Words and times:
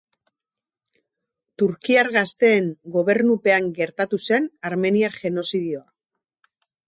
Turkiar 1.61 2.09
Gazteen 2.15 2.71
gobernupean 2.97 3.69
gertatu 3.81 4.21
zen 4.31 4.49
Armeniar 4.71 5.17
genozidioa. 5.21 5.85